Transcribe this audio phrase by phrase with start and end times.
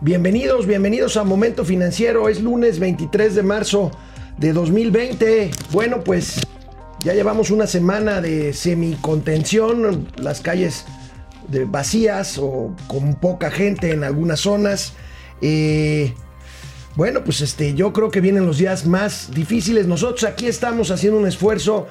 [0.00, 2.28] Bienvenidos, bienvenidos a Momento Financiero.
[2.28, 3.90] Es lunes 23 de marzo
[4.36, 5.50] de 2020.
[5.72, 6.40] Bueno, pues
[7.00, 10.84] ya llevamos una semana de semicontención, las calles
[11.48, 14.92] de vacías o con poca gente en algunas zonas.
[15.42, 16.14] Eh,
[16.94, 19.88] bueno, pues este, yo creo que vienen los días más difíciles.
[19.88, 21.88] Nosotros aquí estamos haciendo un esfuerzo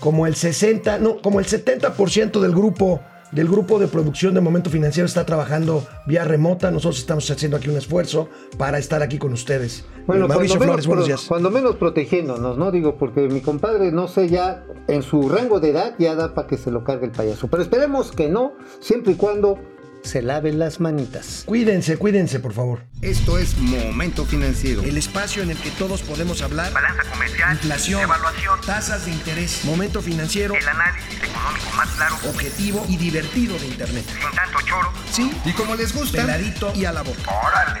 [0.00, 3.00] como el 60, no, como el 70% del grupo
[3.32, 6.70] del grupo de producción de Momento Financiero está trabajando vía remota.
[6.70, 9.84] Nosotros estamos haciendo aquí un esfuerzo para estar aquí con ustedes.
[10.06, 11.24] Bueno, Mauricio Flores, buenos días.
[11.26, 12.70] Cuando menos protegiéndonos, ¿no?
[12.70, 16.46] Digo, porque mi compadre, no sé, ya en su rango de edad ya da para
[16.46, 17.48] que se lo cargue el payaso.
[17.48, 19.58] Pero esperemos que no, siempre y cuando
[20.06, 21.42] se laven las manitas.
[21.46, 22.84] Cuídense, cuídense, por favor.
[23.02, 24.82] Esto es Momento Financiero.
[24.82, 26.72] El espacio en el que todos podemos hablar.
[26.72, 27.52] Balanza comercial.
[27.52, 28.02] Inflación.
[28.02, 28.60] Evaluación.
[28.64, 29.64] Tasas de interés.
[29.64, 30.54] Momento Financiero.
[30.54, 32.16] El análisis económico más claro.
[32.28, 34.04] Objetivo y divertido de Internet.
[34.06, 34.92] Sin tanto choro.
[35.10, 35.30] Sí.
[35.44, 36.22] Y como les gusta.
[36.22, 37.20] Peladito y a la boca.
[37.46, 37.80] Órale.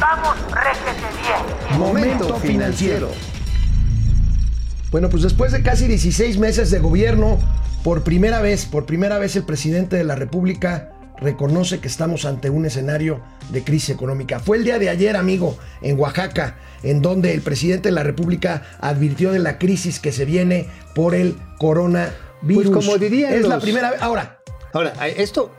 [0.00, 1.78] Vamos, réjete bien.
[1.78, 3.12] Momento Financiero.
[4.90, 7.38] Bueno, pues después de casi 16 meses de gobierno,
[7.82, 12.50] por primera vez, por primera vez el presidente de la República reconoce que estamos ante
[12.50, 14.38] un escenario de crisis económica.
[14.40, 18.62] Fue el día de ayer, amigo, en Oaxaca, en donde el presidente de la República
[18.80, 22.14] advirtió de la crisis que se viene por el coronavirus.
[22.42, 24.02] Pues como dirían Es la los- primera vez.
[24.02, 24.40] Ahora,
[24.72, 25.50] Ahora, esto,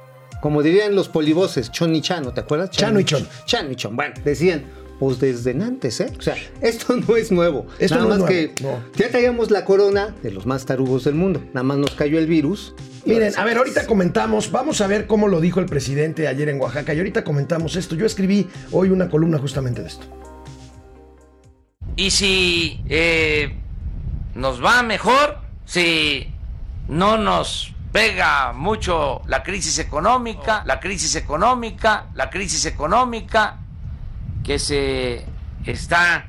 [0.41, 2.69] como dirían los polivoces, chon y chano, ¿te acuerdas?
[2.69, 3.27] Chano y chon.
[3.45, 3.95] Chano y chon.
[3.95, 4.65] Bueno, decían,
[4.99, 6.11] pues desde antes, ¿eh?
[6.17, 7.67] O sea, esto no es nuevo.
[7.79, 8.83] Esto Nada no es más nuevo, que no.
[8.95, 11.41] ya traíamos la corona de los más tarugos del mundo.
[11.53, 12.73] Nada más nos cayó el virus.
[13.05, 16.59] Miren, a ver, ahorita comentamos, vamos a ver cómo lo dijo el presidente ayer en
[16.59, 17.95] Oaxaca y ahorita comentamos esto.
[17.95, 20.05] Yo escribí hoy una columna justamente de esto.
[21.95, 23.55] Y si eh,
[24.35, 26.27] nos va mejor, si
[26.89, 33.59] no nos pega mucho la crisis económica, la crisis económica, la crisis económica
[34.47, 35.25] que se
[35.65, 36.27] está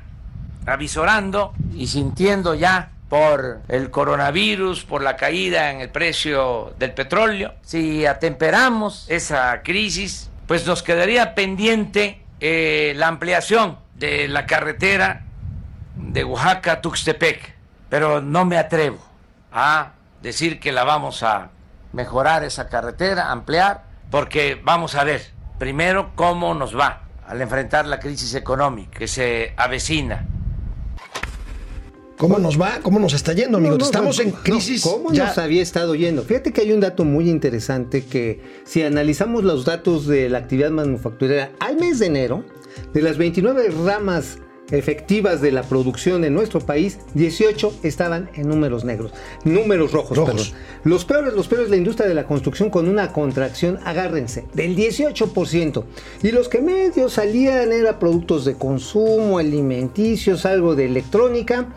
[0.65, 7.53] avisorando y sintiendo ya por el coronavirus, por la caída en el precio del petróleo.
[7.61, 15.23] Si atemperamos esa crisis, pues nos quedaría pendiente eh, la ampliación de la carretera
[15.95, 17.55] de Oaxaca a Tuxtepec,
[17.87, 18.99] pero no me atrevo
[19.53, 21.51] a decir que la vamos a
[21.93, 27.99] mejorar esa carretera, ampliar, porque vamos a ver primero cómo nos va al enfrentar la
[27.99, 30.27] crisis económica que se avecina.
[32.17, 32.79] ¿Cómo nos va?
[32.81, 33.73] ¿Cómo nos está yendo, amigo?
[33.75, 34.81] No, no, Estamos no, en no, crisis.
[34.83, 36.23] ¿Cómo ya- nos había estado yendo?
[36.23, 40.71] Fíjate que hay un dato muy interesante que si analizamos los datos de la actividad
[40.71, 42.43] manufacturera al mes de enero,
[42.93, 44.39] de las 29 ramas
[44.71, 49.11] efectivas de la producción en nuestro país, 18 estaban en números negros,
[49.43, 50.49] números rojos, Rojos.
[50.49, 50.61] perdón.
[50.83, 55.83] Los peores, los peores, la industria de la construcción con una contracción, agárrense, del 18%.
[56.23, 61.67] Y los que medio salían eran productos de consumo, alimenticios, algo de electrónica.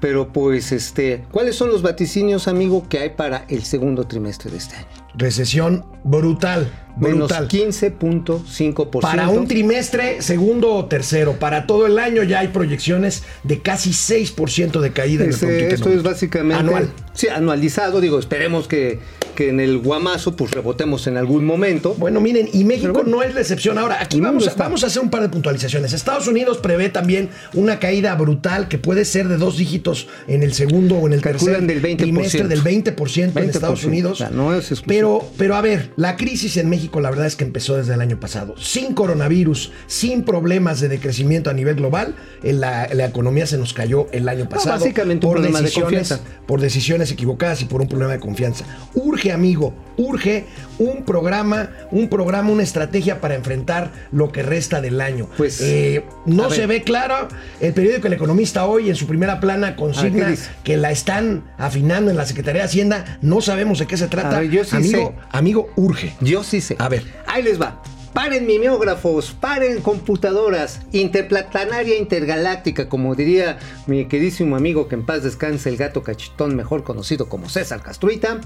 [0.00, 4.56] Pero pues, este, ¿cuáles son los vaticinios, amigo, que hay para el segundo trimestre de
[4.56, 4.88] este año?
[5.14, 7.48] Recesión brutal, Menos brutal.
[7.48, 9.00] 15.5%.
[9.00, 11.38] Para un trimestre, segundo o tercero.
[11.38, 15.74] Para todo el año ya hay proyecciones de casi 6% de caída en el Producto
[15.74, 16.88] esto es básicamente Anual.
[17.14, 18.00] Sí, anualizado.
[18.00, 18.98] Digo, esperemos que,
[19.34, 21.94] que en el guamazo pues rebotemos en algún momento.
[21.94, 23.10] Bueno, miren, y México bueno.
[23.10, 23.78] no es la excepción.
[23.78, 25.92] Ahora, aquí vamos a, vamos a hacer un par de puntualizaciones.
[25.92, 30.54] Estados Unidos prevé también una caída brutal que puede ser de dos dígitos en el
[30.54, 31.98] segundo o en el Calculan tercer del 20%.
[31.98, 34.12] trimestre del 20%, en 20%, Estados Unidos.
[34.12, 34.86] o sea, no es exclusivo.
[34.86, 38.00] pero, pero a ver, la crisis en México la verdad es que empezó desde el
[38.00, 38.54] año pasado.
[38.58, 44.06] Sin coronavirus, sin problemas de decrecimiento a nivel global, la, la economía se nos cayó
[44.12, 44.78] el año pasado.
[44.78, 46.20] básicamente un problema de confianza.
[46.46, 48.64] por decisiones equivocadas y por un problema de confianza.
[48.94, 50.44] Urge, amigo, urge
[50.78, 55.28] un programa, un programa, una estrategia para enfrentar lo que resta del año.
[55.36, 56.68] Pues, Eh, no se ver.
[56.68, 57.28] ve claro.
[57.60, 60.50] El periódico El Economista hoy en su primera plana ver, consigna ¿qué dice?
[60.64, 63.18] que la están afinando en la Secretaría de Hacienda.
[63.20, 64.40] No sabemos de qué se trata.
[64.40, 65.26] Ver, yo sí amigo, sé.
[65.30, 66.14] amigo, urge.
[66.20, 66.76] Yo sí sé.
[66.78, 67.02] A ver.
[67.26, 67.82] Ahí les va.
[68.12, 75.70] Paren mimeógrafos, paren computadoras, interplatanaria intergaláctica, como diría mi queridísimo amigo que en paz descanse
[75.70, 78.38] el gato cachetón, mejor conocido como César Castruita.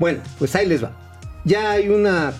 [0.00, 0.92] Bueno, pues ahí les va.
[1.44, 2.32] Ya hay una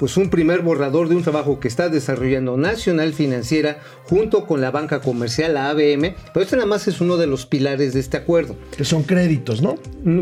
[0.00, 4.70] pues un primer borrador de un trabajo que está desarrollando Nacional Financiera junto con la
[4.70, 8.16] banca comercial, la ABM, pero este nada más es uno de los pilares de este
[8.16, 8.56] acuerdo.
[8.74, 9.74] Que son créditos, ¿no?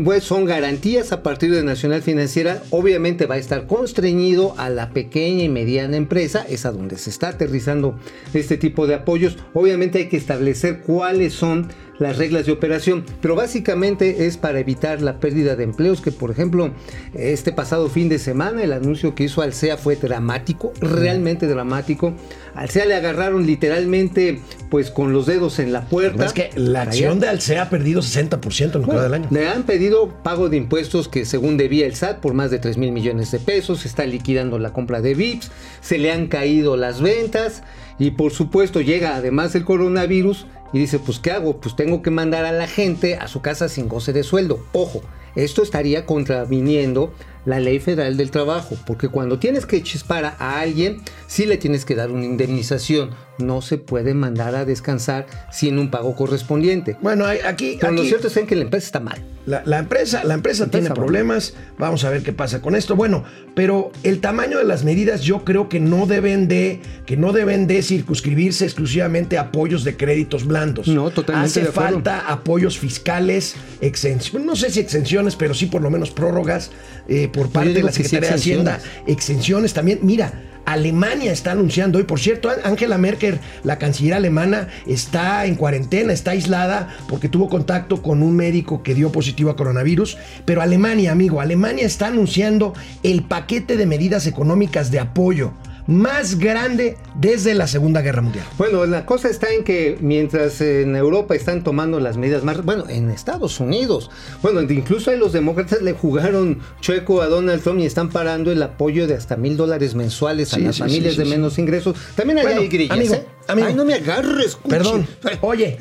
[0.03, 2.61] Pues son garantías a partir de Nacional Financiera.
[2.71, 7.09] Obviamente va a estar constreñido a la pequeña y mediana empresa, es a donde se
[7.09, 7.97] está aterrizando
[8.33, 9.37] este tipo de apoyos.
[9.53, 11.69] Obviamente hay que establecer cuáles son
[11.99, 16.31] las reglas de operación, pero básicamente es para evitar la pérdida de empleos, que por
[16.31, 16.71] ejemplo,
[17.13, 22.13] este pasado fin de semana el anuncio que hizo Alsea fue dramático, realmente dramático.
[22.55, 26.25] Alsea le agarraron literalmente pues con los dedos en la puerta.
[26.25, 29.27] Es que la acción de Alsea ha perdido 60% en lo que va del año.
[29.31, 32.77] Le han pedido pago de impuestos que según debía el SAT por más de 3
[32.77, 35.51] mil millones de pesos, se está liquidando la compra de VIPs,
[35.81, 37.63] se le han caído las ventas
[37.97, 41.59] y por supuesto llega además el coronavirus y dice, pues ¿qué hago?
[41.59, 44.63] Pues tengo que mandar a la gente a su casa sin goce de sueldo.
[44.71, 45.01] Ojo,
[45.35, 47.13] esto estaría contraviniendo
[47.45, 51.85] la ley federal del trabajo, porque cuando tienes que chispar a alguien, sí le tienes
[51.85, 53.11] que dar una indemnización.
[53.39, 56.97] No se puede mandar a descansar sin un pago correspondiente.
[57.01, 59.23] Bueno, aquí, Pero lo aquí cierto es que la empresa está mal.
[59.45, 61.53] la, la empresa, la empresa tiene Empresa, problemas.
[61.77, 62.97] Vamos a ver qué pasa con esto.
[62.97, 63.23] Bueno,
[63.55, 67.65] pero el tamaño de las medidas yo creo que no deben de que no deben
[67.65, 70.89] de circunscribirse exclusivamente a apoyos de créditos blandos.
[70.89, 71.91] No, totalmente Hace de acuerdo.
[71.93, 76.71] falta apoyos fiscales, exenciones, no sé si exenciones, pero sí por lo menos prórrogas
[77.07, 79.07] eh, por parte de la Secretaría de Hacienda, exenciones.
[79.07, 79.99] exenciones también.
[80.03, 80.33] Mira,
[80.65, 86.31] Alemania está anunciando hoy, por cierto, Angela Merkel, la canciller alemana, está en cuarentena, está
[86.31, 90.17] aislada porque tuvo contacto con un médico que dio positivo a coronavirus.
[90.45, 95.53] Pero Alemania, amigo, Alemania está anunciando el paquete de medidas económicas de apoyo
[95.89, 98.45] más grande desde la Segunda Guerra Mundial.
[98.59, 102.85] Bueno, la cosa está en que mientras en Europa están tomando las medidas más, bueno,
[102.87, 104.11] en Estados Unidos,
[104.43, 108.61] bueno, incluso ahí los demócratas le jugaron chueco a Donald Trump y están parando el
[108.61, 111.97] apoyo de hasta mil dólares mensuales a Sí, las sí, familias sí, de menos ingresos.
[112.15, 113.25] También allá Bueno, hay grillas, amigo, ¿eh?
[113.47, 113.67] amigo.
[113.69, 114.69] Ay, no me agarres, cuchi.
[114.69, 115.07] Perdón.
[115.41, 115.79] Oye,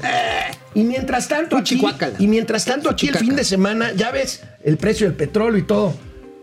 [0.75, 1.83] y mientras tanto aquí,
[2.19, 5.63] y mientras tanto aquí el fin de semana, ya ves el precio del petróleo y
[5.67, 5.93] todo.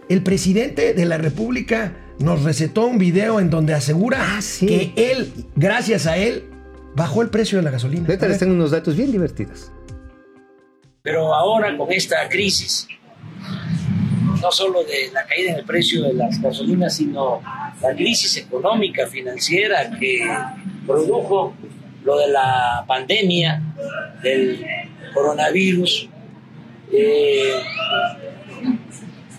[0.07, 4.65] El presidente de la República nos recetó un video en donde asegura Ah, sí.
[4.67, 6.45] que él, gracias a él,
[6.95, 8.05] bajó el precio de la gasolina.
[8.07, 9.71] Ahorita les tengo unos datos bien divertidos.
[11.01, 12.87] Pero ahora con esta crisis,
[14.41, 17.41] no solo de la caída en el precio de las gasolinas, sino
[17.81, 20.25] la crisis económica, financiera que
[20.87, 21.53] produjo
[22.03, 23.61] lo de la pandemia
[24.23, 24.65] del
[25.13, 26.09] coronavirus,
[26.91, 27.53] eh,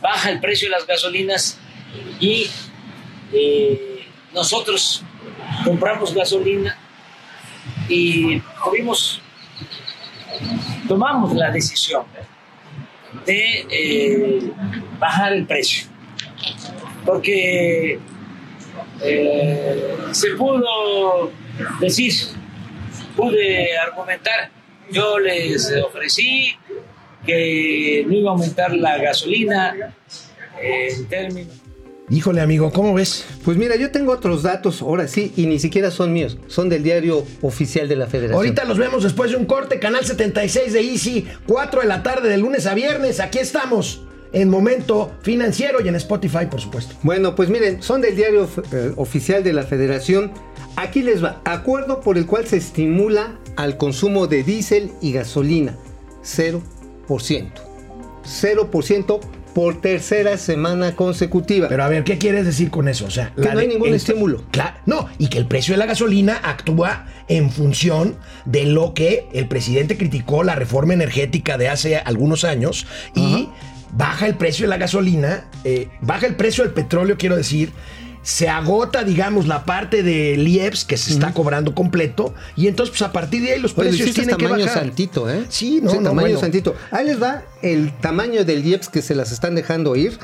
[0.03, 1.59] baja el precio de las gasolinas
[2.21, 2.47] y
[3.33, 5.03] eh, nosotros
[5.65, 6.77] compramos gasolina
[7.89, 8.41] y
[10.89, 12.05] tomamos la decisión
[13.25, 14.53] de eh,
[14.99, 15.87] bajar el precio,
[17.05, 17.99] porque
[19.03, 21.33] eh, se pudo
[21.81, 22.13] decir,
[23.17, 24.51] pude argumentar,
[24.91, 26.55] yo les ofrecí
[27.25, 29.75] que no iba a aumentar la gasolina
[30.61, 31.66] en términos...
[32.09, 33.25] Híjole, amigo, ¿cómo ves?
[33.45, 36.85] Pues mira, yo tengo otros datos, ahora sí, y ni siquiera son míos, son del
[36.85, 38.37] diario oficial de la Federación.
[38.37, 42.29] Ahorita los vemos después de un corte, canal 76 de Easy, 4 de la tarde
[42.29, 43.19] de lunes a viernes.
[43.19, 46.95] Aquí estamos en Momento Financiero y en Spotify, por supuesto.
[47.03, 50.31] Bueno, pues miren, son del diario eh, oficial de la Federación.
[50.77, 51.41] Aquí les va.
[51.45, 55.77] Acuerdo por el cual se estimula al consumo de diésel y gasolina.
[56.23, 56.63] 0%.
[57.09, 59.21] 0%
[59.57, 61.67] por tercera semana consecutiva.
[61.69, 63.07] Pero a ver, ¿qué quieres decir con eso?
[63.07, 64.45] O sea, Que no hay ningún estímulo.
[64.51, 69.27] Claro, no, y que el precio de la gasolina actúa en función de lo que
[69.33, 73.49] el presidente criticó la reforma energética de hace algunos años y
[73.93, 77.73] baja el precio de la gasolina, eh, baja el precio del petróleo, quiero decir.
[78.27, 82.35] Se agota, digamos, la parte del IEPS que se está cobrando completo.
[82.57, 84.83] Y entonces, pues a partir de ahí, los Oye, precios tienen que tamaño bajar.
[84.83, 85.45] santito, ¿eh?
[85.49, 86.41] Sí, no, Sí, no, tamaño bueno.
[86.41, 86.75] santito.
[86.91, 90.19] Ahí les va el tamaño del IEPS que se las están dejando ir.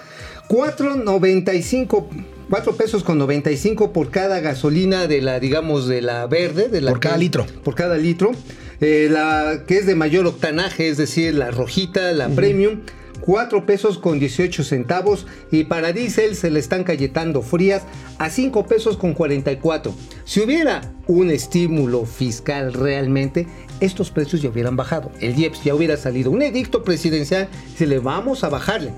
[0.49, 2.07] 4.95
[2.50, 6.69] 4 pesos con 95 por cada gasolina de la, digamos, de la verde.
[6.69, 7.47] De la Por cada litro.
[7.65, 8.33] Por cada litro.
[8.81, 12.81] Eh, la que es de mayor octanaje, es decir, la rojita, la premium.
[13.23, 17.83] 4 pesos con 18 centavos y para diésel se le están cayetando frías
[18.19, 19.95] a 5 pesos con 44.
[20.25, 23.47] Si hubiera un estímulo fiscal realmente,
[23.81, 25.11] estos precios ya hubieran bajado.
[25.21, 28.93] El IEPS ya hubiera salido un edicto presidencial si le vamos a bajarle.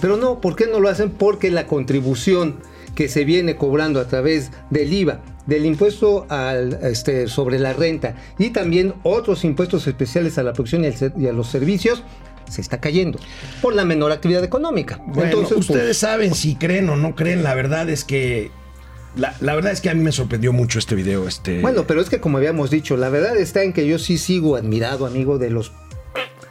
[0.00, 1.10] Pero no, ¿por qué no lo hacen?
[1.10, 2.56] Porque la contribución
[2.94, 6.26] que se viene cobrando a través del IVA, del impuesto
[6.82, 11.48] este, sobre la renta y también otros impuestos especiales a la producción y a los
[11.48, 12.02] servicios,
[12.48, 13.18] se está cayendo
[13.62, 15.00] por la menor actividad económica.
[15.06, 17.42] Bueno, Entonces, pues, ustedes saben si creen o no creen.
[17.42, 18.50] La verdad es que.
[19.16, 21.28] La, la verdad es que a mí me sorprendió mucho este video.
[21.28, 24.18] Este, Bueno, pero es que como habíamos dicho, la verdad está en que yo sí
[24.18, 25.70] sigo admirado, amigo, de los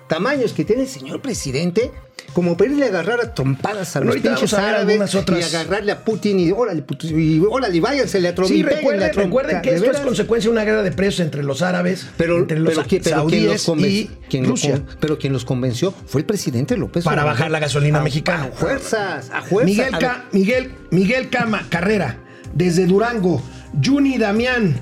[0.07, 1.91] tamaños que tiene el señor presidente.
[2.33, 5.55] Como para irle a agarrar a trompadas a los ahorita pinches a árabes otras- y
[5.55, 9.11] agarrarle a Putin y órale, Putin, y órale, váyanse a Trump Sí, y péguenle a
[9.11, 12.39] recuerden, que ¿De esto es consecuencia de una guerra de precios entre los árabes, Pero,
[12.39, 14.81] entre los pero, ¿quién- pero quien los y quien Rusia.
[14.99, 17.33] pero quien los convenció fue el presidente López Para Obrador.
[17.39, 18.43] bajar la gasolina A- mexicana.
[18.45, 19.65] A fuerzas, a fuerzas.
[19.65, 22.17] Miguel, A Miguel, Miguel Cama, Carrera,
[22.53, 23.41] desde Durango.
[23.83, 24.79] Juni Damián,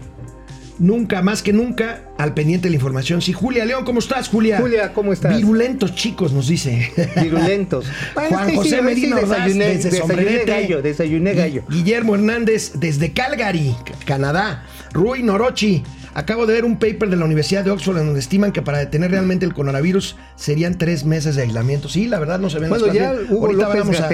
[0.82, 3.22] nunca, más que nunca, al pendiente de la información.
[3.22, 4.58] Sí, Julia León, ¿cómo estás, Julia?
[4.60, 5.38] Julia, ¿cómo estás?
[5.38, 6.92] Virulentos chicos, nos dice.
[7.22, 7.86] Virulentos.
[8.30, 10.52] Juan sí, José sí, Medina sí, desayuné, desde desayuné Sombrerete.
[10.52, 11.64] gallo, desayuné gallo.
[11.70, 14.66] Gui- Guillermo Hernández, desde Calgary, Canadá.
[14.92, 15.84] Rui Norochi.
[16.14, 18.80] Acabo de ver un paper de la Universidad de Oxford en donde estiman que para
[18.80, 21.88] detener realmente el coronavirus serían tres meses de aislamiento.
[21.88, 23.14] Sí, la verdad no se ven Bueno, las ya.
[23.30, 24.10] Hugo Ahorita López vamos a-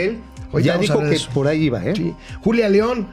[0.61, 1.93] ya dijo que por ahí iba, ¿eh?
[1.95, 2.13] Sí.
[2.43, 3.07] Julia León,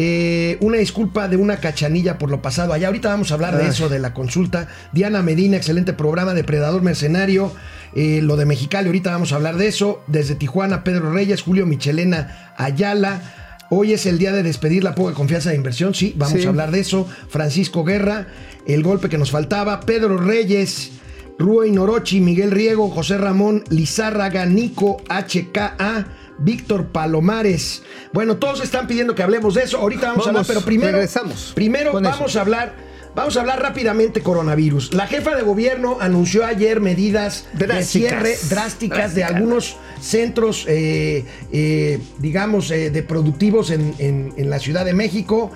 [0.00, 2.72] eh, una disculpa de una cachanilla por lo pasado.
[2.72, 4.68] Allá ahorita vamos a hablar de eso, de la consulta.
[4.92, 7.52] Diana Medina, excelente programa, Depredador Mercenario.
[7.94, 10.02] eh, lo de Mexicali, ahorita vamos a hablar de eso.
[10.06, 13.22] Desde Tijuana, Pedro Reyes, Julio Michelena Ayala.
[13.70, 15.94] Hoy es el día de despedir la poca confianza de inversión.
[15.94, 16.46] Sí, vamos Sí.
[16.46, 17.08] a hablar de eso.
[17.28, 18.28] Francisco Guerra,
[18.66, 19.80] el golpe que nos faltaba.
[19.80, 20.92] Pedro Reyes.
[21.40, 26.06] Rui Norochi, Miguel Riego, José Ramón Lizárraga, Nico HKA,
[26.38, 27.82] Víctor Palomares.
[28.12, 29.78] Bueno, todos están pidiendo que hablemos de eso.
[29.78, 32.38] Ahorita vamos, a hablar, pero primero, regresamos primero vamos eso.
[32.38, 32.88] a hablar.
[33.14, 34.94] Vamos a hablar rápidamente coronavirus.
[34.94, 41.98] La jefa de gobierno anunció ayer medidas de cierre drásticas de algunos centros, eh, eh,
[42.18, 45.50] digamos, eh, de productivos en, en- en la Ciudad de México,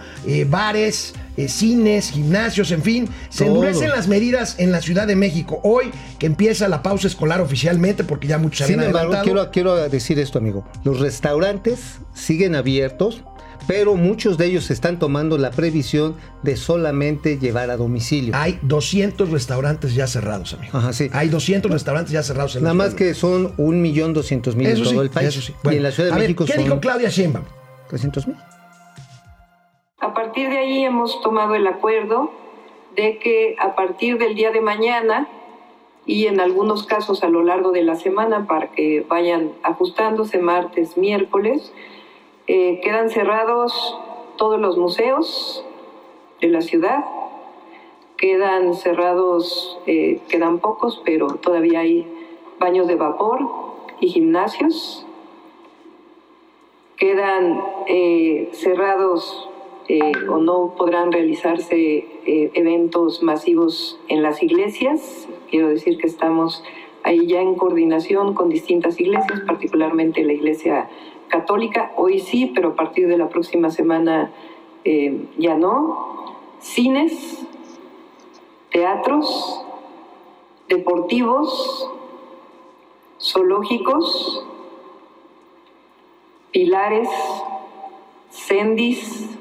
[0.48, 3.08] bares, eh, cines, gimnasios, en fin.
[3.30, 3.54] Se Todo.
[3.54, 5.60] endurecen las medidas en la Ciudad de México.
[5.62, 9.50] Hoy que empieza la pausa escolar oficialmente, porque ya muchos se Sin habían embargo, quiero,
[9.50, 10.64] quiero decir esto, amigo.
[10.84, 13.22] Los restaurantes siguen abiertos,
[13.66, 18.34] pero muchos de ellos están tomando la previsión de solamente llevar a domicilio.
[18.36, 20.76] Hay 200 restaurantes ya cerrados, amigo.
[20.76, 21.08] Ajá, sí.
[21.12, 24.12] Hay 200 restaurantes ya cerrados en la Nada Ciudad más de que son un millón
[24.14, 25.28] doscientos mil en Eso todo sí, el país.
[25.28, 25.52] eso sí.
[25.52, 27.44] y Bueno, en la Ciudad de a ver, México ¿Qué son dijo Claudia Sheinbaum?
[27.88, 28.36] 300 mil.
[30.02, 32.32] A partir de ahí hemos tomado el acuerdo
[32.96, 35.28] de que a partir del día de mañana
[36.06, 40.96] y en algunos casos a lo largo de la semana para que vayan ajustándose martes,
[40.96, 41.72] miércoles,
[42.48, 43.96] eh, quedan cerrados
[44.38, 45.64] todos los museos
[46.40, 47.04] de la ciudad,
[48.16, 52.12] quedan cerrados, eh, quedan pocos, pero todavía hay
[52.58, 53.48] baños de vapor
[54.00, 55.06] y gimnasios
[56.96, 59.48] quedan eh, cerrados
[59.94, 65.28] eh, o no podrán realizarse eh, eventos masivos en las iglesias.
[65.50, 66.64] Quiero decir que estamos
[67.02, 70.88] ahí ya en coordinación con distintas iglesias, particularmente la iglesia
[71.28, 71.92] católica.
[71.96, 74.32] Hoy sí, pero a partir de la próxima semana
[74.84, 76.38] eh, ya no.
[76.58, 77.46] Cines,
[78.70, 79.62] teatros,
[80.70, 81.90] deportivos,
[83.20, 84.46] zoológicos,
[86.50, 87.10] pilares,
[88.30, 89.38] sendis,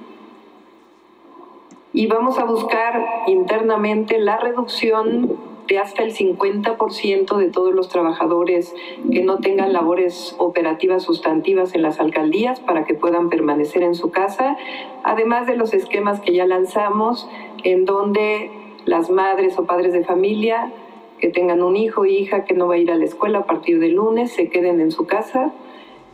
[1.93, 8.73] y vamos a buscar internamente la reducción de hasta el 50% de todos los trabajadores
[9.11, 14.11] que no tengan labores operativas sustantivas en las alcaldías para que puedan permanecer en su
[14.11, 14.57] casa,
[15.03, 17.29] además de los esquemas que ya lanzamos
[17.63, 18.51] en donde
[18.85, 20.73] las madres o padres de familia
[21.19, 23.45] que tengan un hijo o hija que no va a ir a la escuela a
[23.45, 25.53] partir del lunes se queden en su casa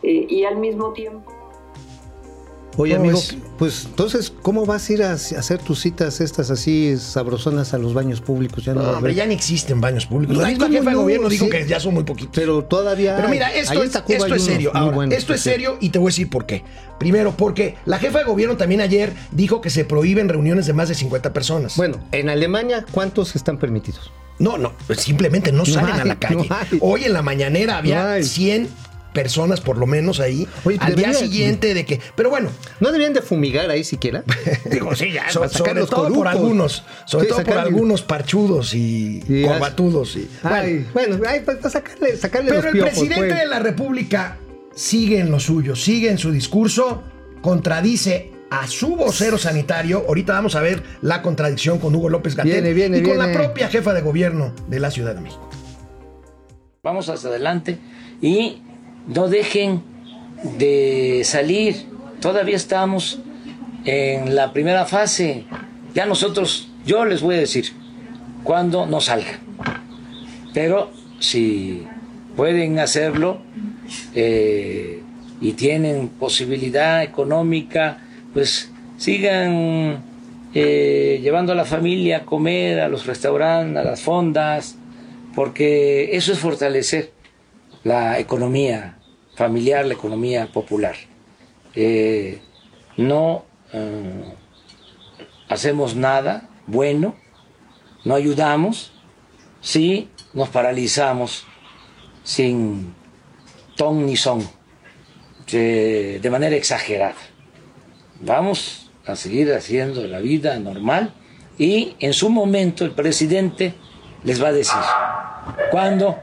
[0.02, 1.37] eh, y al mismo tiempo
[2.80, 3.22] Oye, ¿Cómo amigo,
[3.58, 7.92] pues entonces, ¿cómo vas a ir a hacer tus citas estas así sabrosonas a los
[7.92, 8.64] baños públicos?
[8.64, 10.36] Ya no, No, hombre, ya ni existen baños públicos.
[10.36, 11.02] La Ay, misma ¿cómo jefa de no?
[11.02, 11.50] gobierno dijo Sí.
[11.50, 12.30] que ya son muy poquitos.
[12.36, 13.16] Pero todavía.
[13.16, 14.70] Pero mira, esto, es, esto serio.
[14.74, 16.62] Ahora, esto es serio y te voy a decir por qué.
[17.00, 20.88] Primero, porque la jefa de gobierno también ayer dijo que se prohíben reuniones de más
[20.88, 21.76] de 50 personas.
[21.76, 24.12] Bueno, en Alemania, ¿cuántos están permitidos?
[24.38, 26.48] No, no, simplemente no, salen a la calle.
[26.48, 26.78] no.
[26.80, 28.22] Hoy en la mañanera había No hay.
[28.22, 28.68] 100
[29.22, 30.46] personas por lo menos ahí.
[30.64, 32.00] Oye, al día siguiente de que...
[32.14, 34.22] Pero bueno, ¿No deberían de fumigar ahí siquiera?
[34.70, 37.58] Digo, sí, ya, so- para sacar sobre los todo por algunos, sobre Sí, todo por
[37.58, 40.16] algunos parchudos y Sí, corbatudos.
[40.16, 43.38] Y, Ay, bueno, ay, para, para sacarle, sacarle Pero los el piojos, presidente pues.
[43.40, 44.38] de la República
[44.74, 47.02] sigue en lo suyo, sigue en su discurso,
[47.42, 50.04] contradice a su vocero sanitario.
[50.06, 53.92] Ahorita vamos a ver la contradicción con Hugo López viene, y con la propia jefa
[53.92, 55.48] de gobierno de la Ciudad de México.
[56.82, 57.78] Vamos hacia adelante
[58.22, 58.62] y
[59.08, 59.82] no dejen
[60.58, 61.86] de salir.
[62.20, 63.20] Todavía estamos
[63.84, 65.44] en la primera fase.
[65.94, 67.72] Ya nosotros, yo les voy a decir
[68.44, 69.40] cuándo no salgan.
[70.54, 71.86] Pero si
[72.36, 73.40] pueden hacerlo
[74.14, 75.02] eh,
[75.40, 77.98] y tienen posibilidad económica,
[78.34, 80.02] pues sigan
[80.54, 84.76] eh, llevando a la familia a comer, a los restaurantes, a las fondas,
[85.34, 87.12] porque eso es fortalecer
[87.84, 88.97] la economía
[89.38, 90.96] familiar, la economía popular.
[91.76, 92.40] Eh,
[92.96, 94.34] no eh,
[95.48, 97.14] hacemos nada bueno,
[98.04, 98.90] no ayudamos
[99.60, 101.46] si nos paralizamos
[102.24, 102.94] sin
[103.76, 104.42] ton ni son,
[105.52, 107.22] de, de manera exagerada.
[108.20, 111.14] Vamos a seguir haciendo la vida normal
[111.58, 113.74] y en su momento el presidente
[114.24, 114.82] les va a decir
[115.70, 116.18] cuándo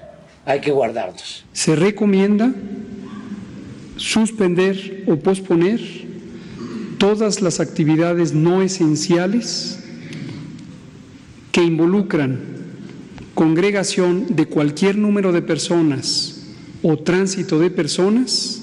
[0.46, 1.46] hay que guardarnos.
[1.54, 2.52] Se recomienda
[3.98, 5.80] suspender o posponer
[6.98, 9.80] todas las actividades no esenciales
[11.52, 12.40] que involucran
[13.34, 18.62] congregación de cualquier número de personas o tránsito de personas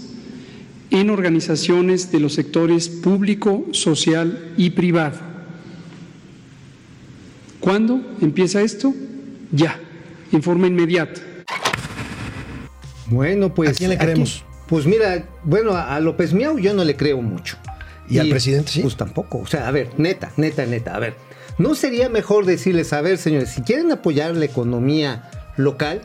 [0.90, 5.18] en organizaciones de los sectores público, social y privado.
[7.60, 8.94] ¿Cuándo empieza esto?
[9.52, 9.78] Ya,
[10.32, 11.20] en forma inmediata.
[13.06, 13.70] Bueno, pues.
[13.70, 14.44] ¿A quién le creemos?
[14.72, 17.58] Pues mira, bueno, a a López Miau yo no le creo mucho.
[18.08, 18.80] ¿Y al presidente sí?
[18.80, 19.40] Pues tampoco.
[19.40, 20.96] O sea, a ver, neta, neta, neta.
[20.96, 21.14] A ver,
[21.58, 26.00] ¿no sería mejor decirles, a ver, señores, si quieren apoyar la economía local,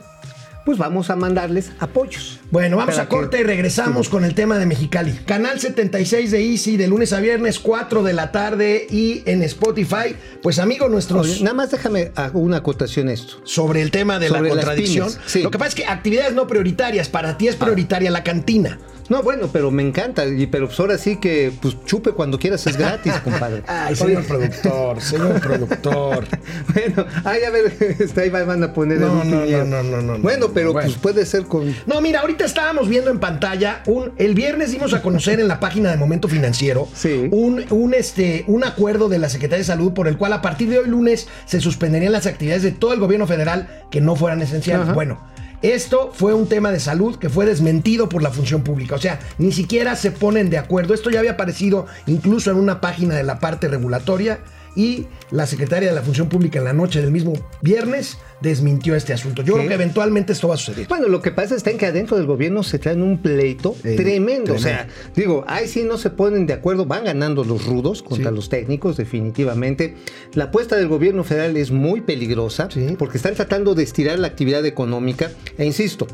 [0.68, 2.40] pues vamos a mandarles apoyos?
[2.50, 5.12] Bueno, vamos a corte y regresamos con el tema de Mexicali.
[5.24, 10.14] Canal 76 de Easy de lunes a viernes, 4 de la tarde y en Spotify.
[10.42, 11.26] Pues amigos nuestros...
[11.26, 13.40] Oye, nada más déjame una acotación esto.
[13.44, 15.08] sobre el tema de Sobre la contradicción.
[15.24, 15.42] sí.
[15.42, 18.78] Lo que pasa es que actividades no prioritarias, para ti es prioritaria la cantina.
[19.08, 20.26] No, bueno, pero me encanta.
[20.26, 23.62] Y, pero pues ahora sí que pues chupe cuando quieras es gratis, compadre.
[23.66, 26.26] Ay, señor Oye, productor, señor productor.
[26.74, 30.02] Bueno, ay, a ver, está ahí van a poner No, el no, no, no, no,
[30.02, 30.88] no, Bueno, no, pero bueno.
[30.88, 31.74] pues puede ser con.
[31.86, 34.12] No, mira, ahorita estábamos viendo en pantalla un.
[34.18, 37.28] El viernes dimos a conocer en la página de Momento Financiero Sí.
[37.30, 40.68] un, un, este, un acuerdo de la Secretaría de Salud por el cual a partir
[40.68, 44.42] de hoy lunes se suspenderían las actividades de todo el gobierno federal que no fueran
[44.42, 44.84] esenciales.
[44.84, 44.92] Ajá.
[44.94, 45.18] Bueno.
[45.62, 48.94] Esto fue un tema de salud que fue desmentido por la función pública.
[48.94, 50.94] O sea, ni siquiera se ponen de acuerdo.
[50.94, 54.38] Esto ya había aparecido incluso en una página de la parte regulatoria
[54.78, 57.32] y la secretaria de la función pública en la noche del mismo
[57.62, 59.42] viernes desmintió este asunto.
[59.42, 59.58] Yo ¿Qué?
[59.58, 60.86] creo que eventualmente esto va a suceder.
[60.86, 63.96] Bueno, lo que pasa está en que adentro del gobierno se traen un pleito Eh,
[63.96, 64.54] tremendo.
[64.54, 68.30] O sea, digo, ahí sí no se ponen de acuerdo, van ganando los rudos contra
[68.30, 68.36] Sí.
[68.36, 69.96] los técnicos, definitivamente.
[70.34, 72.94] La apuesta del gobierno federal es muy peligrosa Sí.
[72.96, 75.32] porque están tratando de estirar la actividad económica.
[75.58, 76.06] E insisto,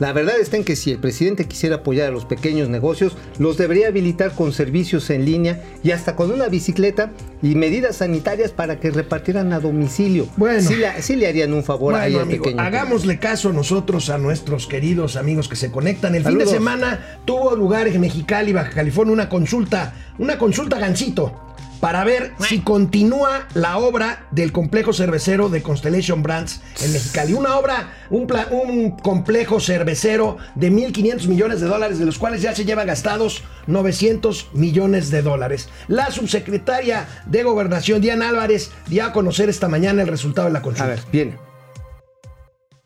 [0.00, 3.56] la verdad está en que si el presidente quisiera apoyar a los pequeños negocios, los
[3.56, 8.80] debería habilitar con servicios en línea y hasta con una bicicleta y medidas sanitarias para
[8.80, 10.26] que repartieran a domicilio.
[10.36, 10.68] Bueno.
[10.68, 12.60] sí, la- sí le harían un favor ahí Bueno, al amigo, pequeño.
[12.62, 16.14] hagámosle caso nosotros a nuestros queridos amigos que se conectan.
[16.14, 21.49] El fin de semana tuvo lugar en Mexicali, Baja California, una consulta, una consulta gancito
[21.80, 27.32] para ver si continúa la obra del complejo cervecero de Constellation Brands en Mexicali.
[27.32, 32.42] Una obra, un, pla- un complejo cervecero de 1.500 millones de dólares, de los cuales
[32.42, 35.68] ya se lleva gastados 900 millones de dólares.
[35.88, 40.62] La subsecretaria de Gobernación, Diana Álvarez, dio a conocer esta mañana el resultado de la
[40.62, 40.84] consulta.
[40.84, 41.38] A ver, viene.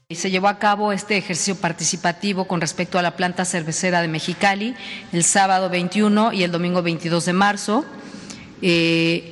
[0.08, 4.08] Y Se llevó a cabo este ejercicio participativo con respecto a la planta cervecera de
[4.08, 4.74] Mexicali
[5.12, 7.84] el sábado 21 y el domingo 22 de marzo.
[8.66, 9.30] Eh,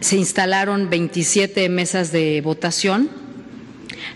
[0.00, 3.10] se instalaron 27 mesas de votación.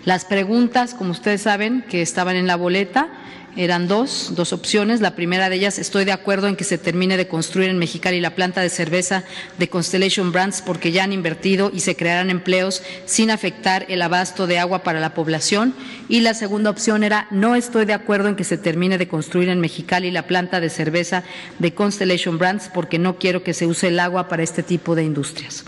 [0.07, 3.11] Las preguntas, como ustedes saben, que estaban en la boleta,
[3.59, 5.01] eran dos, dos opciones.
[5.01, 8.21] La primera de ellas, estoy de acuerdo en que se termine de construir en Mexicali
[8.21, 9.25] la planta de cerveza
[9.59, 14.47] de Constellation Brands porque ya han invertido y se crearán empleos sin afectar el abasto
[14.47, 15.75] de agua para la población.
[16.09, 19.49] Y la segunda opción era, no estoy de acuerdo en que se termine de construir
[19.49, 21.25] en Mexicali la planta de cerveza
[21.59, 25.03] de Constellation Brands porque no quiero que se use el agua para este tipo de
[25.03, 25.65] industrias.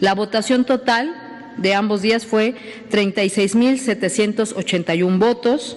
[0.00, 1.14] La votación total
[1.56, 2.56] de ambos días fue
[2.90, 5.76] 36.781 votos,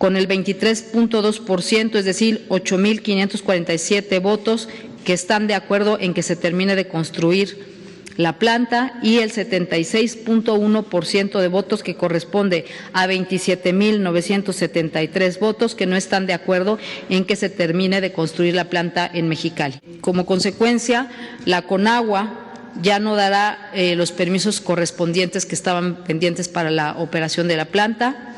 [0.00, 4.70] con el 23.2%, es decir, 8.547 votos
[5.04, 7.68] que están de acuerdo en que se termine de construir
[8.16, 16.26] la planta y el 76.1% de votos que corresponde a 27.973 votos que no están
[16.26, 16.78] de acuerdo
[17.10, 19.82] en que se termine de construir la planta en Mexicali.
[20.00, 21.10] Como consecuencia,
[21.44, 27.48] la Conagua ya no dará eh, los permisos correspondientes que estaban pendientes para la operación
[27.48, 28.29] de la planta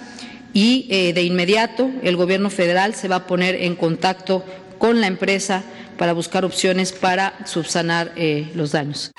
[0.52, 4.44] y eh, de inmediato el gobierno federal se va a poner en contacto
[4.78, 5.62] con la empresa
[5.96, 9.12] para buscar opciones para subsanar eh, los daños.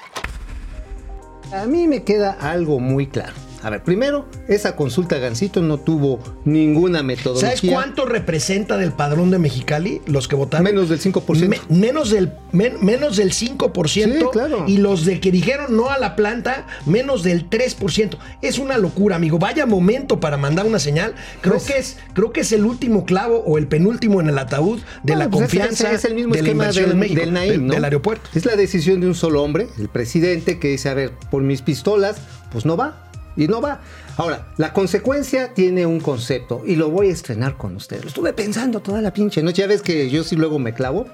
[1.51, 3.42] A mí me queda algo muy claro.
[3.63, 7.55] A ver, primero, esa consulta Gancito no tuvo ninguna metodología.
[7.55, 10.65] ¿Sabes cuánto representa del padrón de Mexicali los que votaron?
[10.65, 11.47] Menos del 5%.
[11.47, 14.03] Me- menos, del, men- menos del 5%.
[14.19, 14.65] Sí, claro.
[14.67, 18.17] Y los de que dijeron no a la planta, menos del 3%.
[18.41, 19.39] Es una locura, amigo.
[19.39, 21.15] Vaya momento para mandar una señal.
[21.41, 24.37] Creo, Pues- que, es, creo que es el último clavo o el penúltimo en el
[24.39, 26.99] ataúd de No, la pues es- confianza es, es el mismo de esquema del, en
[26.99, 27.73] México, del Naim, del- ¿no?
[27.75, 28.29] del aeropuerto.
[28.35, 31.61] Es la decisión de un solo hombre, el presidente, que dice, a ver, por mis
[31.61, 32.17] pistolas,
[32.51, 33.02] pues no va.
[33.35, 33.81] Y no va.
[34.17, 38.03] Ahora, la consecuencia tiene un concepto y lo voy a estrenar con ustedes.
[38.03, 39.61] Lo estuve pensando toda la pinche noche.
[39.61, 41.05] Ya ves que yo sí luego me clavo.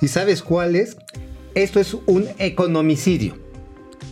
[0.00, 0.96] ¿Y sabes cuál es?
[1.54, 3.43] Esto es un economicidio.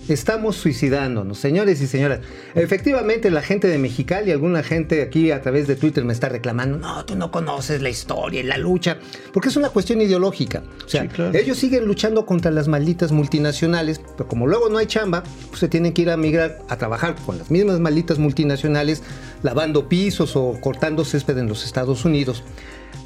[0.09, 2.21] Estamos suicidándonos, señores y señoras.
[2.55, 6.77] Efectivamente, la gente de Mexicali, alguna gente aquí a través de Twitter me está reclamando,
[6.79, 8.99] no, tú no conoces la historia y la lucha,
[9.33, 10.65] porque es una cuestión ideológica.
[10.85, 11.39] O sea, Sí, claro.
[11.39, 15.69] ellos siguen luchando contra las malditas multinacionales, pero como luego no hay chamba, pues se
[15.69, 19.03] tienen que ir a migrar a trabajar con las mismas malditas multinacionales,
[19.43, 22.43] lavando pisos o cortando césped en los Estados Unidos.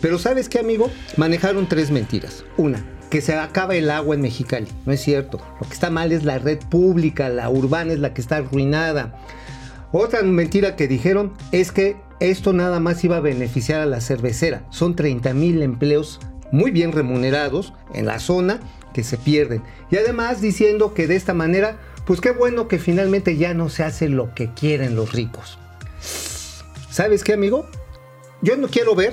[0.00, 0.90] Pero ¿sabes qué, amigo?
[1.16, 2.44] Manejaron tres mentiras.
[2.56, 4.68] Una, que se acaba el agua en Mexicali.
[4.84, 5.40] No es cierto.
[5.60, 9.18] Lo que está mal es la red pública, la urbana es la que está arruinada.
[9.92, 14.64] Otra mentira que dijeron es que esto nada más iba a beneficiar a la cervecera.
[14.70, 16.20] Son 30 mil empleos
[16.52, 18.60] muy bien remunerados en la zona
[18.92, 19.62] que se pierden.
[19.90, 23.84] Y además diciendo que de esta manera, pues qué bueno que finalmente ya no se
[23.84, 25.58] hace lo que quieren los ricos.
[26.90, 27.66] ¿Sabes qué, amigo?
[28.42, 29.12] Yo no quiero ver,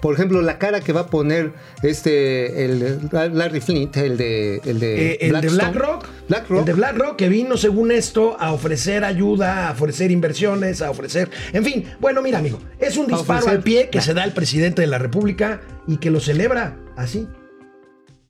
[0.00, 4.78] por ejemplo, la cara que va a poner este el Larry Flint, el de el
[4.78, 5.70] de, Eh, el de Blackstone.
[5.72, 6.06] BlackRock.
[6.28, 6.58] BlackRock.
[6.60, 11.30] El de BlackRock que vino, según esto, a ofrecer ayuda, a ofrecer inversiones, a ofrecer.
[11.52, 14.32] En fin, bueno, mira, amigo, es un disparo ofrecer- al pie que se da el
[14.32, 17.26] presidente de la República y que lo celebra así.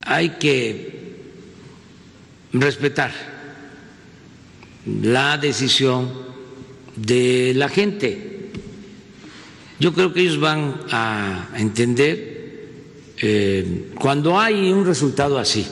[0.09, 1.17] hay que
[2.53, 3.11] respetar
[5.03, 6.13] la decisión
[6.95, 8.36] de la gente.
[9.79, 12.37] Yo creo que ellos van a entender
[13.19, 15.67] eh, cuando hay un resultado así,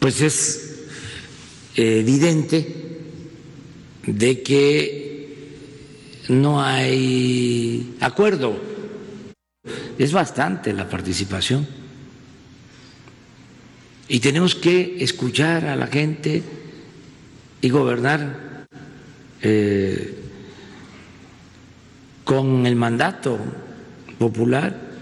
[0.00, 0.86] pues es
[1.76, 2.84] evidente
[4.06, 5.48] de que
[6.28, 8.60] no hay acuerdo.
[9.98, 11.66] Es bastante la participación.
[14.08, 16.42] Y tenemos que escuchar a la gente
[17.60, 18.66] y gobernar
[19.40, 20.23] eh,
[22.24, 23.38] con el mandato
[24.18, 24.94] popular.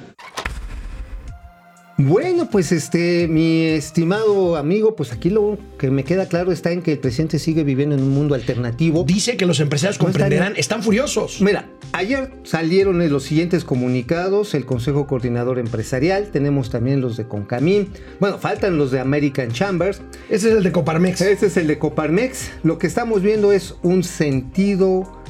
[1.99, 6.83] Bueno, pues este, mi estimado amigo, pues aquí lo que me queda claro está en
[6.83, 9.05] que el presidente sigue viviendo en un mundo alternativo.
[9.05, 11.41] Dice que los empresarios No están- comprenderán, están furiosos.
[11.43, 17.89] Mira, ayer salieron los siguientes comunicados, el Consejo Coordinador Empresarial, tenemos también los de Concamín,
[18.19, 21.21] bueno, faltan los de American Chambers, Ese es el de Coparmex.
[21.21, 25.21] este es el de Coparmex, lo que estamos viendo es un sentido,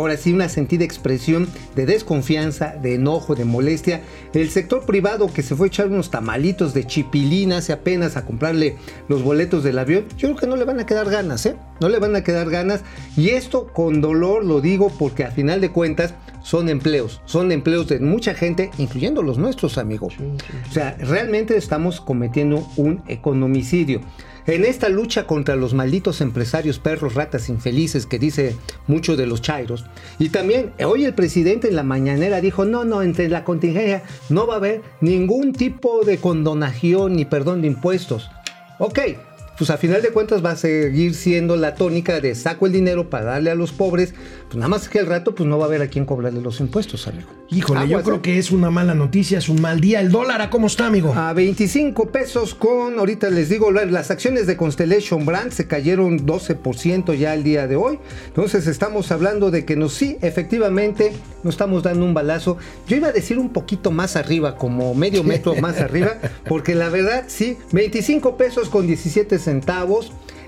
[0.00, 4.02] ahora sí, una sentida expresión de desconfianza, de enojo, de molestia.
[4.32, 8.24] El sector privado que se fue a echar unos tamalitos de chipilín hace apenas a
[8.24, 8.76] comprarle
[9.08, 11.56] los boletos del avión, yo creo que no le van a quedar ganas, ¿eh?
[11.80, 12.82] No le van a quedar ganas.
[13.16, 17.88] Y esto con dolor lo digo porque a final de cuentas son empleos, son empleos
[17.88, 20.14] de mucha gente, incluyendo los nuestros amigos.
[20.68, 24.00] O sea, realmente estamos cometiendo un economicidio.
[24.48, 28.56] En esta lucha contra los malditos empresarios perros ratas infelices que dice
[28.86, 29.84] mucho de los chairos.
[30.18, 34.46] Y también hoy el presidente en la mañanera dijo, no, no, entre la contingencia no
[34.46, 38.30] va a haber ningún tipo de condonación ni perdón de impuestos.
[38.78, 39.00] Ok,
[39.58, 43.10] pues a final de cuentas va a seguir siendo la tónica de saco el dinero
[43.10, 44.14] para darle a los pobres.
[44.46, 46.60] Pues nada más que al rato pues no va a haber a quién cobrarle los
[46.60, 47.28] impuestos, amigo.
[47.50, 48.20] Híjole, yo creo ¿eh?
[48.22, 50.00] que es una mala noticia, es un mal día.
[50.00, 51.12] El dólar, ¿a ¿cómo está, amigo?
[51.14, 56.24] A 25 pesos con, ahorita les digo, la- las acciones de Constellation Brand se cayeron
[56.26, 57.98] 12% ya el día de hoy.
[58.28, 62.56] Entonces estamos hablando de que nos sí, efectivamente, nos estamos dando un balazo.
[62.86, 66.16] Yo iba a decir un poquito más arriba, como medio metro más arriba,
[66.48, 69.47] porque la verdad sí, 25 pesos con 17 centavos.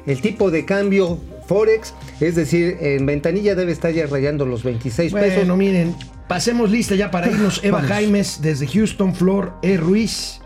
[0.07, 5.13] El tipo de cambio Forex, es decir, en ventanilla debe estar ya rayando los 26
[5.13, 5.37] pesos.
[5.37, 5.95] Bueno, miren,
[6.29, 7.61] pasemos lista ya para irnos.
[7.65, 7.91] Eva Vamos.
[7.91, 9.77] Jaimes desde Houston, Flor E.
[9.77, 10.41] Ruiz,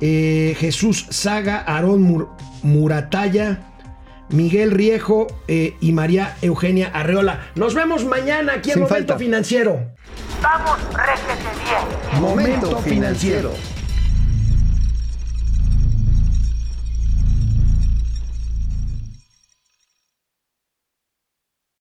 [0.00, 2.28] eh, Jesús Saga, Aarón Mur-
[2.62, 3.62] Murataya,
[4.28, 7.46] Miguel Riejo eh, y María Eugenia Arreola.
[7.54, 9.18] Nos vemos mañana aquí en Sin Momento falta.
[9.18, 9.80] Financiero.
[10.42, 12.20] Vamos, réjete bien.
[12.20, 13.52] Momento Financiero.